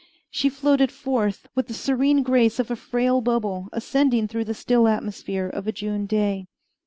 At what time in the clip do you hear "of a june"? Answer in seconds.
5.47-6.07